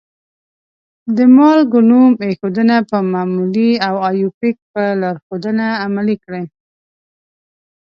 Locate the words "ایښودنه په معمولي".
2.25-3.71